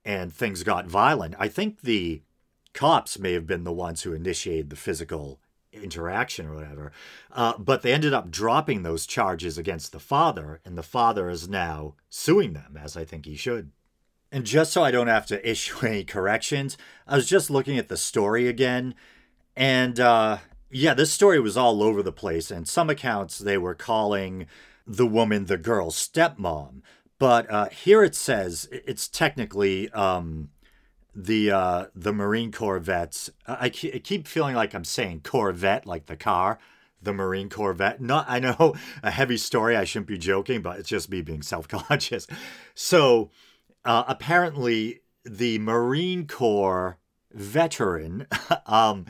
[0.05, 1.35] and things got violent.
[1.39, 2.21] I think the
[2.73, 5.39] cops may have been the ones who initiated the physical
[5.73, 6.91] interaction or whatever.
[7.31, 11.47] Uh, but they ended up dropping those charges against the father, and the father is
[11.47, 13.71] now suing them, as I think he should.
[14.31, 17.89] And just so I don't have to issue any corrections, I was just looking at
[17.89, 18.95] the story again,
[19.55, 20.37] and uh,
[20.69, 22.49] yeah, this story was all over the place.
[22.49, 24.47] And some accounts they were calling
[24.87, 26.81] the woman the girl's stepmom,
[27.19, 30.49] but uh, here it says it's technically um,
[31.13, 33.29] the uh, the Marine Corps vets.
[33.47, 36.59] I, I keep feeling like I'm saying Corvette, like the car,
[37.01, 38.01] the Marine Corvette.
[38.01, 39.75] Not, I know a heavy story.
[39.75, 42.27] I shouldn't be joking, but it's just me being self conscious.
[42.73, 43.29] So
[43.83, 46.97] uh, apparently, the Marine Corps
[47.31, 48.27] veteran,
[48.65, 49.05] um,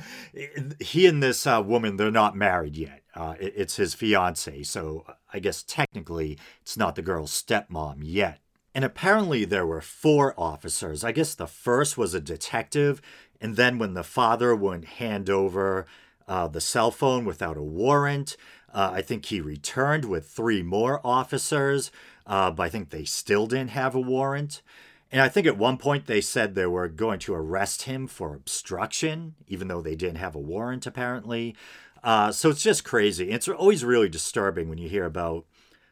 [0.79, 3.03] he and this uh, woman, they're not married yet.
[3.15, 8.40] Uh, it, it's his fiance, so I guess technically it's not the girl's stepmom yet.
[8.73, 11.03] And apparently there were four officers.
[11.03, 13.01] I guess the first was a detective,
[13.41, 15.85] and then when the father wouldn't hand over
[16.27, 18.37] uh, the cell phone without a warrant,
[18.73, 21.91] uh, I think he returned with three more officers,
[22.25, 24.61] uh, but I think they still didn't have a warrant.
[25.11, 28.33] And I think at one point they said they were going to arrest him for
[28.33, 31.55] obstruction, even though they didn't have a warrant, apparently.
[32.01, 33.29] Uh, so it's just crazy.
[33.29, 35.45] It's always really disturbing when you hear about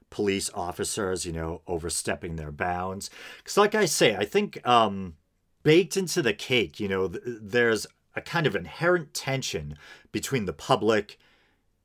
[0.09, 3.09] police officers, you know, overstepping their bounds.
[3.37, 5.15] Because, like I say, I think um,
[5.63, 9.77] baked into the cake, you know, th- there's a kind of inherent tension
[10.11, 11.19] between the public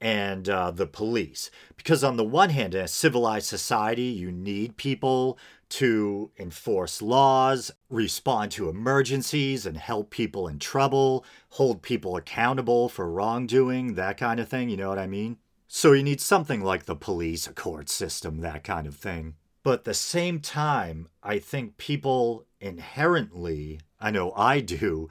[0.01, 1.51] and uh, the police.
[1.77, 5.39] Because, on the one hand, in a civilized society, you need people
[5.71, 13.11] to enforce laws, respond to emergencies, and help people in trouble, hold people accountable for
[13.11, 14.69] wrongdoing, that kind of thing.
[14.69, 15.39] You know what I mean?
[15.77, 19.35] So you need something like the police, a court system, that kind of thing.
[19.65, 25.09] But at the same time, I think people inherently, I know I do,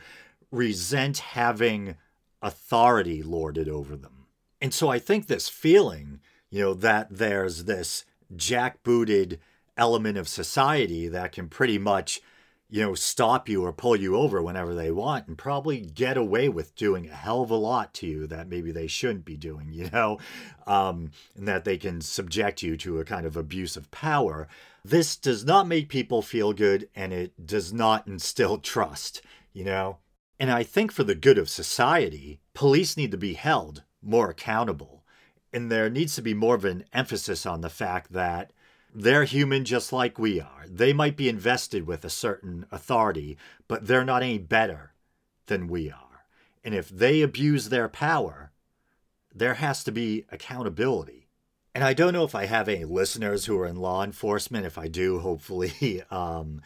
[0.51, 1.97] resent having
[2.41, 4.27] authority lorded over them.
[4.61, 9.39] And so I think this feeling, you know, that there's this jackbooted
[9.75, 12.21] element of society that can pretty much
[12.73, 16.49] you know, stop you or pull you over whenever they want and probably get away
[16.49, 19.71] with doing a hell of a lot to you that maybe they shouldn't be doing,
[19.71, 20.17] you know,
[20.65, 24.47] um, and that they can subject you to a kind of abuse of power.
[24.83, 29.21] This does not make people feel good and it does not instill trust,
[29.53, 29.99] you know?
[30.39, 35.03] And I think for the good of society, police need to be held more accountable.
[35.53, 38.51] And there needs to be more of an emphasis on the fact that
[38.93, 40.65] they're human just like we are.
[40.67, 44.93] They might be invested with a certain authority, but they're not any better
[45.47, 46.25] than we are.
[46.63, 48.51] And if they abuse their power,
[49.33, 51.27] there has to be accountability.
[51.75, 54.65] And I don't know if I have any listeners who are in law enforcement.
[54.65, 56.61] If I do, hopefully, um,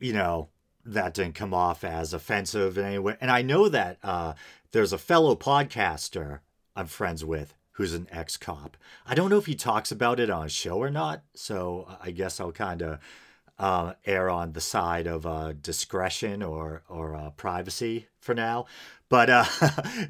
[0.00, 0.48] you know,
[0.84, 3.16] that didn't come off as offensive in any way.
[3.20, 4.34] And I know that uh,
[4.72, 6.40] there's a fellow podcaster
[6.74, 8.76] I'm friends with who's an ex cop.
[9.06, 12.10] I don't know if he talks about it on a show or not, so I
[12.10, 12.98] guess I'll kind of
[13.56, 18.66] uh, err on the side of uh, discretion or or uh, privacy for now.
[19.08, 19.44] But uh,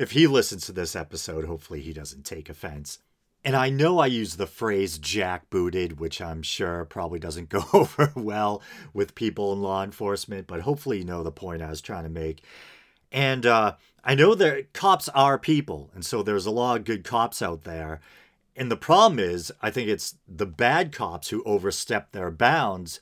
[0.00, 3.00] if he listens to this episode, hopefully he doesn't take offense.
[3.44, 8.12] And I know I use the phrase jackbooted, which I'm sure probably doesn't go over
[8.16, 8.62] well
[8.94, 12.10] with people in law enforcement, but hopefully you know the point I was trying to
[12.10, 12.42] make.
[13.12, 13.74] And uh,
[14.08, 17.64] I know that cops are people, and so there's a lot of good cops out
[17.64, 18.00] there.
[18.56, 23.00] And the problem is, I think it's the bad cops who overstep their bounds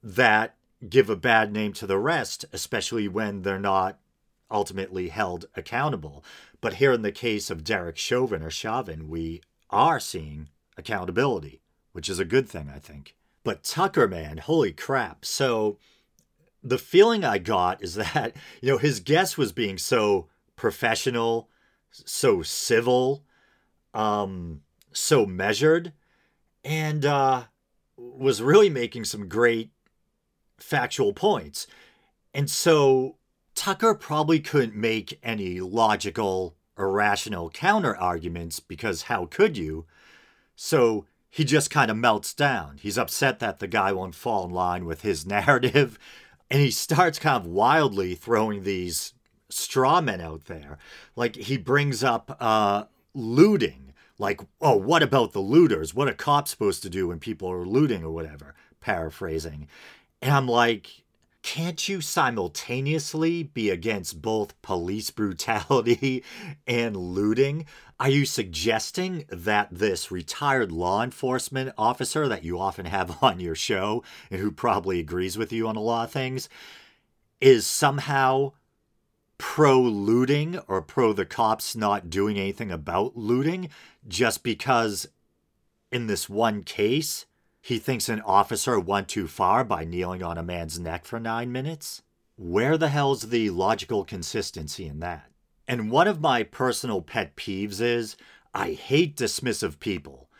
[0.00, 0.54] that
[0.88, 3.98] give a bad name to the rest, especially when they're not
[4.48, 6.24] ultimately held accountable.
[6.60, 12.08] But here in the case of Derek Chauvin or Chauvin, we are seeing accountability, which
[12.08, 13.16] is a good thing, I think.
[13.42, 15.24] But Tucker, man, holy crap.
[15.24, 15.78] So
[16.62, 21.48] the feeling I got is that, you know, his guest was being so professional,
[21.90, 23.24] so civil,
[23.92, 25.92] um, so measured,
[26.64, 27.44] and uh,
[27.96, 29.70] was really making some great
[30.58, 31.66] factual points.
[32.32, 33.16] And so
[33.54, 39.86] Tucker probably couldn't make any logical or rational counter arguments because how could you?
[40.56, 42.78] So he just kind of melts down.
[42.80, 45.98] He's upset that the guy won't fall in line with his narrative
[46.50, 49.13] and he starts kind of wildly throwing these
[49.54, 50.78] straw men out there.
[51.16, 52.84] Like he brings up uh,
[53.14, 53.92] looting.
[54.18, 55.94] Like, oh, what about the looters?
[55.94, 58.54] What are cops supposed to do when people are looting or whatever?
[58.80, 59.66] Paraphrasing.
[60.22, 61.04] And I'm like,
[61.44, 66.24] can't you simultaneously be against both police brutality
[66.66, 67.66] and looting?
[68.00, 73.54] Are you suggesting that this retired law enforcement officer that you often have on your
[73.54, 76.48] show and who probably agrees with you on a lot of things
[77.40, 78.52] is somehow
[79.46, 83.68] pro looting or pro the cops not doing anything about looting
[84.08, 85.06] just because
[85.92, 87.26] in this one case
[87.60, 91.52] he thinks an officer went too far by kneeling on a man's neck for nine
[91.52, 92.02] minutes?
[92.36, 95.30] Where the hell's the logical consistency in that?
[95.68, 98.16] And one of my personal pet peeves is
[98.54, 100.30] I hate dismissive people.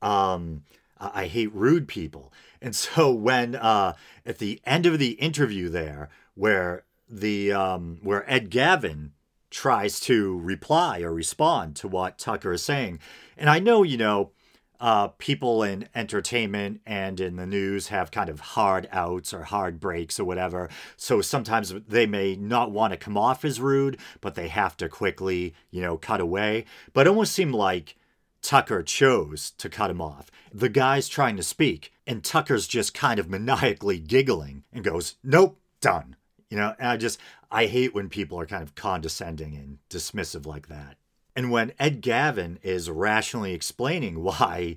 [0.00, 0.64] Um,
[0.98, 2.32] I hate rude people.
[2.62, 3.92] And so when uh,
[4.24, 9.12] at the end of the interview there, where the um, where Ed Gavin
[9.50, 13.00] tries to reply or respond to what Tucker is saying,
[13.36, 14.32] and I know you know
[14.80, 19.80] uh, people in entertainment and in the news have kind of hard outs or hard
[19.80, 20.68] breaks or whatever.
[20.96, 24.88] So sometimes they may not want to come off as rude, but they have to
[24.88, 26.64] quickly, you know, cut away.
[26.92, 27.96] But it almost seemed like
[28.42, 30.30] Tucker chose to cut him off.
[30.52, 35.58] The guy's trying to speak, and Tucker's just kind of maniacally giggling and goes, Nope,
[35.80, 36.16] done.
[36.50, 37.18] You know, and I just,
[37.50, 40.96] I hate when people are kind of condescending and dismissive like that.
[41.34, 44.76] And when Ed Gavin is rationally explaining why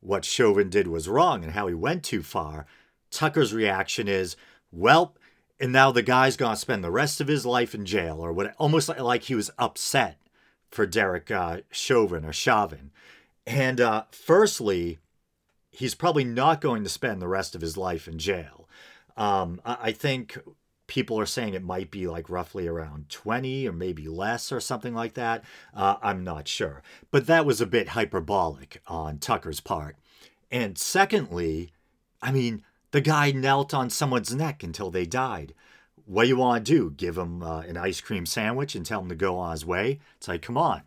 [0.00, 2.66] what Chauvin did was wrong and how he went too far,
[3.10, 4.36] Tucker's reaction is,
[4.70, 5.14] well,
[5.58, 8.32] and now the guy's going to spend the rest of his life in jail, or
[8.32, 10.20] what, almost like, like he was upset
[10.70, 12.90] for Derek uh, Chauvin or Chauvin.
[13.46, 14.98] And uh, firstly,
[15.70, 18.68] he's probably not going to spend the rest of his life in jail.
[19.16, 20.36] Um, I, I think
[20.86, 24.94] people are saying it might be like roughly around 20 or maybe less or something
[24.94, 25.44] like that.
[25.72, 26.82] Uh, I'm not sure.
[27.10, 29.96] But that was a bit hyperbolic on Tucker's part.
[30.50, 31.72] And secondly,
[32.22, 35.54] I mean, the guy knelt on someone's neck until they died.
[36.06, 36.90] What do you want to do?
[36.90, 40.00] Give him uh, an ice cream sandwich and tell him to go on his way?
[40.16, 40.82] It's like, come on.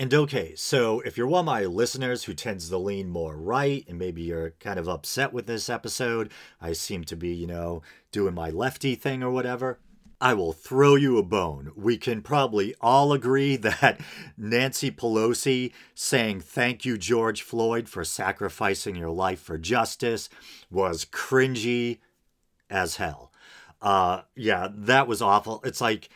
[0.00, 3.84] And okay, so if you're one of my listeners who tends to lean more right
[3.86, 7.82] and maybe you're kind of upset with this episode, I seem to be, you know,
[8.10, 9.78] doing my lefty thing or whatever,
[10.18, 11.72] I will throw you a bone.
[11.76, 14.00] We can probably all agree that
[14.38, 20.30] Nancy Pelosi saying thank you, George Floyd, for sacrificing your life for justice
[20.70, 21.98] was cringy
[22.70, 23.32] as hell.
[23.82, 25.60] Uh, yeah, that was awful.
[25.62, 26.08] It's like,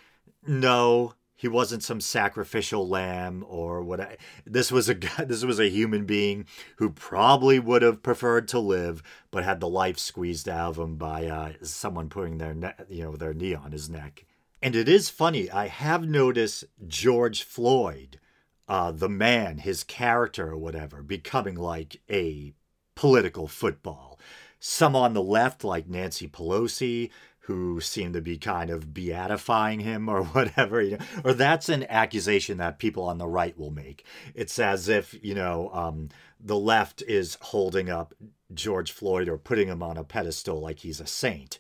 [0.47, 1.13] no,
[1.45, 4.17] he wasn't some sacrificial lamb or what I,
[4.47, 4.95] this was a
[5.27, 6.47] this was a human being
[6.79, 10.97] who probably would have preferred to live but had the life squeezed out of him
[10.97, 14.25] by uh, someone putting their ne- you know their knee on his neck.
[14.63, 18.21] And it is funny i have noticed george floyd
[18.67, 22.55] uh, the man his character or whatever becoming like a
[22.95, 24.19] political football.
[24.61, 27.11] Some on the left like nancy pelosi
[27.47, 31.85] who seem to be kind of beatifying him or whatever, you know, or that's an
[31.91, 34.05] accusation that people on the right will make.
[34.35, 36.09] It's as if, you know, um,
[36.41, 38.15] the left is holding up
[38.53, 41.59] George Floyd or putting him on a pedestal like he's a saint.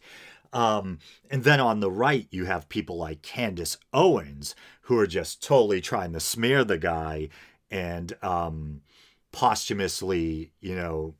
[0.54, 5.42] Um, and then on the right, you have people like Candace Owens who are just
[5.42, 7.28] totally trying to smear the guy
[7.70, 8.80] and um,
[9.32, 11.14] posthumously, you know,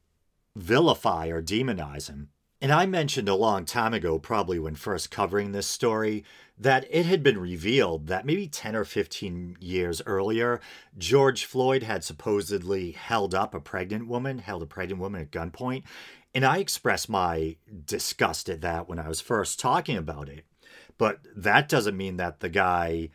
[0.57, 2.29] vilify or demonize him.
[2.65, 6.25] And I mentioned a long time ago, probably when first covering this story,
[6.59, 10.63] that it had been revealed that maybe 10 or 15 years earlier,
[10.97, 15.83] George Floyd had supposedly held up a pregnant woman, held a pregnant woman at gunpoint.
[16.35, 20.47] And I expressed my disgust at that when I was first talking about it.
[20.97, 23.11] But that doesn't mean that the guy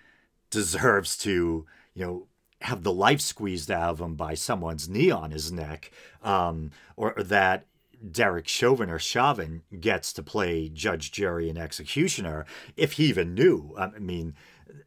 [0.52, 2.28] deserves to, you know,
[2.62, 5.89] have the life squeezed out of him by someone's knee on his neck,
[6.22, 7.66] um, or, or that
[8.12, 12.45] Derek Chauvin or Chauvin gets to play judge, jury, and executioner,
[12.78, 13.76] if he even knew.
[13.78, 14.36] I mean,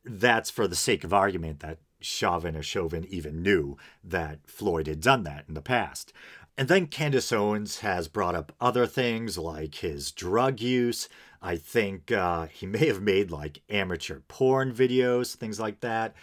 [0.05, 5.01] that's for the sake of argument that Chauvin or Chauvin even knew that Floyd had
[5.01, 6.13] done that in the past.
[6.59, 11.09] And then Candace Owens has brought up other things like his drug use.
[11.41, 16.15] I think uh, he may have made like amateur porn videos, things like that.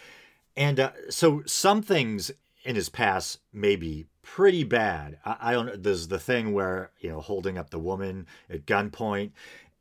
[0.56, 2.30] And uh, so some things
[2.64, 5.18] in his past may be pretty bad.
[5.24, 5.66] I, I, don't.
[5.66, 5.76] Know.
[5.76, 9.32] There's the thing where you know holding up the woman at gunpoint,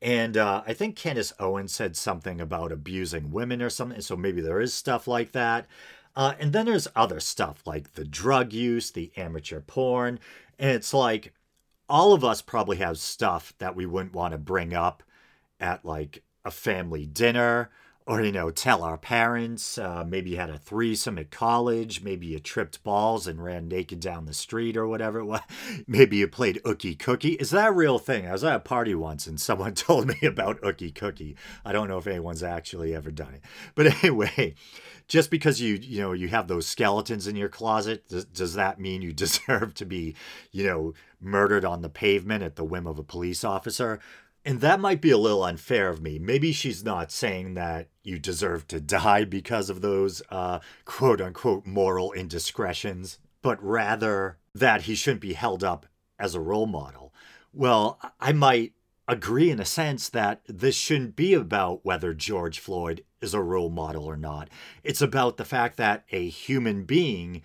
[0.02, 4.02] and uh, I think Candace Owens said something about abusing women or something.
[4.02, 5.68] So maybe there is stuff like that.
[6.16, 10.20] Uh, and then there's other stuff like the drug use, the amateur porn,
[10.58, 11.34] and it's like
[11.88, 15.04] all of us probably have stuff that we wouldn't want to bring up
[15.60, 17.70] at like a family dinner
[18.10, 22.26] or you know tell our parents uh, maybe you had a threesome at college maybe
[22.26, 25.42] you tripped balls and ran naked down the street or whatever it was
[25.88, 27.34] maybe you played ookie cookie.
[27.34, 28.28] Is that a real thing?
[28.28, 31.38] I was at a party once and someone told me about ookie cookie.
[31.64, 33.42] I don't know if anyone's actually ever done it.
[33.76, 34.56] But anyway
[35.08, 38.80] just because you you know you have those skeletons in your closet does, does that
[38.80, 40.16] mean you deserve to be
[40.52, 44.00] you know murdered on the pavement at the whim of a police officer
[44.46, 46.18] and that might be a little unfair of me.
[46.18, 51.66] Maybe she's not saying that you deserve to die because of those uh, quote unquote
[51.66, 55.86] moral indiscretions, but rather that he shouldn't be held up
[56.18, 57.14] as a role model.
[57.54, 58.74] Well, I might
[59.08, 63.70] agree in a sense that this shouldn't be about whether George Floyd is a role
[63.70, 64.50] model or not.
[64.84, 67.42] It's about the fact that a human being,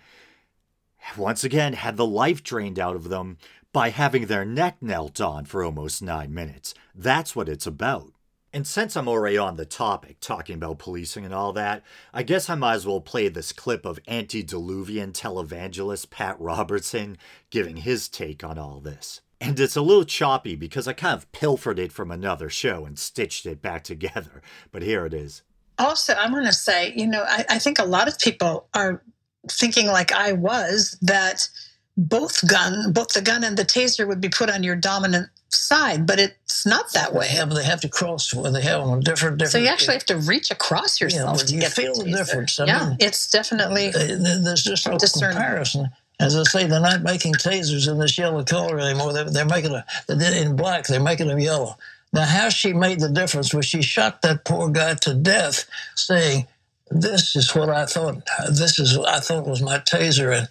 [1.17, 3.37] once again, had the life drained out of them
[3.75, 6.73] by having their neck knelt on for almost nine minutes.
[6.95, 8.13] That's what it's about.
[8.53, 12.49] And since I'm already on the topic, talking about policing and all that, I guess
[12.49, 17.17] I might as well play this clip of antediluvian televangelist Pat Robertson
[17.49, 19.19] giving his take on all this.
[19.41, 22.97] And it's a little choppy because I kind of pilfered it from another show and
[22.97, 25.41] stitched it back together, but here it is.
[25.79, 29.03] Also, I want to say, you know, I, I think a lot of people are
[29.51, 31.49] thinking, like I was, that
[31.97, 36.05] both gun, both the gun and the taser would be put on your dominant side,
[36.05, 37.29] but it's not that way.
[37.33, 39.51] Yeah, but they have to cross where they have them different, different.
[39.51, 42.11] So you actually have to reach across yourself yeah, to you get feel the, the
[42.11, 42.59] difference.
[42.59, 43.89] I yeah, mean, it's definitely.
[43.89, 45.89] Uh, there's just no comparison.
[46.19, 49.11] As I say, they're not making tasers in this yellow color anymore.
[49.11, 49.83] They're, they're making them
[50.21, 50.87] in black.
[50.87, 51.77] They're making them yellow.
[52.13, 55.65] Now, how she made the difference was she shot that poor guy to death,
[55.95, 56.47] saying,
[56.89, 58.21] "This is what I thought.
[58.49, 60.47] This is what I thought was my taser." And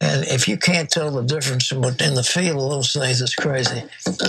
[0.00, 3.82] and if you can't tell the difference in the feel of those things, it's crazy.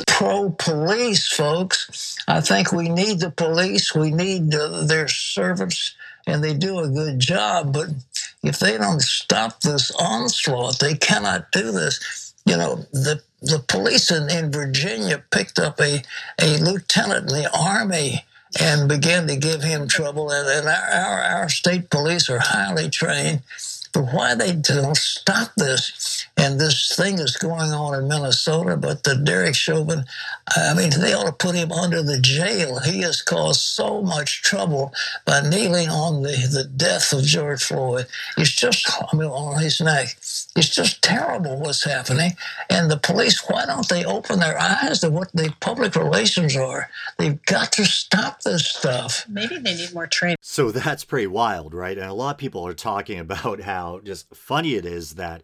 [0.07, 2.17] Pro police, folks.
[2.28, 3.93] I think we need the police.
[3.93, 5.93] We need their servants,
[6.26, 7.72] and they do a good job.
[7.74, 7.89] But
[8.41, 12.34] if they don't stop this onslaught, they cannot do this.
[12.45, 16.01] You know, the the police in, in Virginia picked up a,
[16.41, 18.26] a lieutenant in the army
[18.59, 20.32] and began to give him trouble.
[20.32, 23.43] And, and our, our, our state police are highly trained
[23.94, 26.26] but why they don't stop this?
[26.38, 30.06] And this thing is going on in Minnesota, but the Derek Chauvin,
[30.56, 32.80] I mean, they ought to put him under the jail.
[32.80, 34.94] He has caused so much trouble
[35.26, 38.08] by kneeling on the, the death of George Floyd.
[38.38, 40.16] It's just, I mean, on his neck.
[40.56, 42.32] It's just terrible what's happening.
[42.70, 46.90] And the police, why don't they open their eyes to what the public relations are?
[47.18, 49.26] They've got to stop this stuff.
[49.28, 50.38] Maybe they need more training.
[50.42, 51.98] So that's pretty wild, right?
[51.98, 55.42] And a lot of people are talking about how just funny it is that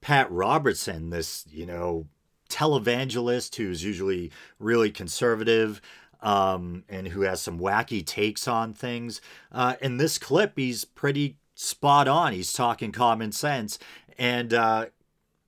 [0.00, 2.06] Pat Robertson, this, you know,
[2.48, 5.80] televangelist who's usually really conservative
[6.20, 9.20] um, and who has some wacky takes on things.
[9.52, 12.32] Uh, in this clip, he's pretty spot on.
[12.32, 13.78] He's talking common sense.
[14.18, 14.86] And uh,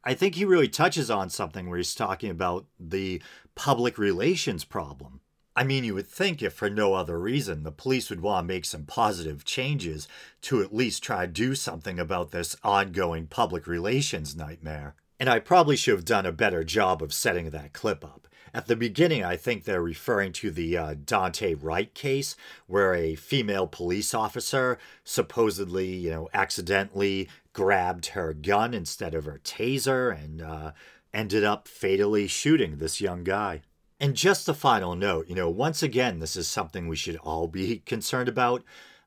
[0.04, 3.22] I think he really touches on something where he's talking about the
[3.54, 5.19] public relations problem.
[5.60, 8.54] I mean, you would think if for no other reason, the police would want to
[8.54, 10.08] make some positive changes
[10.40, 14.94] to at least try to do something about this ongoing public relations nightmare.
[15.18, 18.26] And I probably should have done a better job of setting that clip up.
[18.54, 22.36] At the beginning, I think they're referring to the uh, Daunte Wright case,
[22.66, 29.42] where a female police officer supposedly, you know, accidentally grabbed her gun instead of her
[29.44, 30.72] taser and uh,
[31.12, 33.60] ended up fatally shooting this young guy.
[34.02, 37.46] And just a final note, you know, once again, this is something we should all
[37.46, 38.64] be concerned about.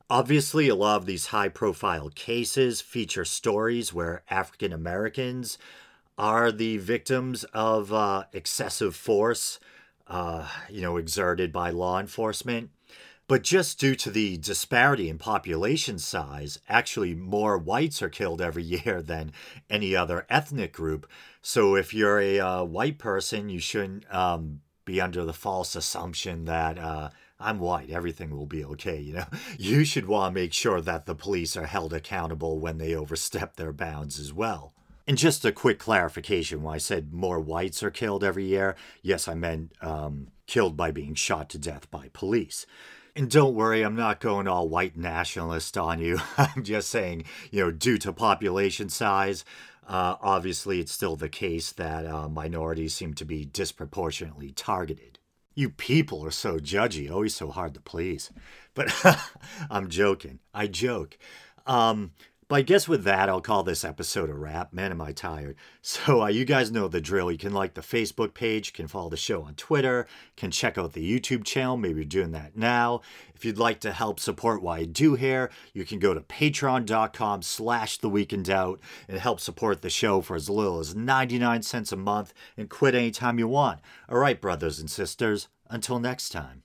[0.08, 5.58] Obviously, a lot of these high profile cases feature stories where African Americans
[6.16, 9.60] are the victims of uh, excessive force,
[10.06, 12.70] uh, you know, exerted by law enforcement.
[13.26, 18.64] But just due to the disparity in population size, actually more whites are killed every
[18.86, 19.32] year than
[19.72, 21.10] any other ethnic group.
[21.42, 26.46] So if you're a uh, white person, you shouldn't um, be under the false assumption
[26.46, 27.10] that uh,
[27.40, 29.00] I'm white, everything will be okay.
[29.00, 29.26] You know,
[29.58, 33.56] you should want to make sure that the police are held accountable when they overstep
[33.56, 34.74] their bounds as well.
[35.06, 39.28] And just a quick clarification when I said more whites are killed every year, yes,
[39.28, 42.66] I meant um, killed by being shot to death by police.
[43.16, 46.20] And don't worry, I'm not going all white nationalist on you.
[46.38, 49.44] I'm just saying, you know, due to population size,
[49.88, 55.20] uh, obviously, it's still the case that uh, minorities seem to be disproportionately targeted.
[55.56, 58.32] You people are so judgy, always so hard to please.
[58.74, 58.94] But
[59.70, 60.40] I'm joking.
[60.54, 61.18] I joke.
[61.68, 62.12] Um,
[62.54, 64.74] I guess with that, I'll call this episode a wrap.
[64.74, 65.56] Man, am I tired.
[65.86, 67.30] So uh, you guys know the drill.
[67.30, 70.94] You can like the Facebook page, can follow the show on Twitter, can check out
[70.94, 71.76] the YouTube channel.
[71.76, 73.02] Maybe you're doing that now.
[73.36, 77.42] If you'd like to help support what I do here, you can go to patreon.com
[77.42, 78.80] slash the week in doubt
[79.10, 82.96] and help support the show for as little as 99 cents a month and quit
[82.96, 83.82] anytime you want.
[84.08, 86.64] All right, brothers and sisters, until next time.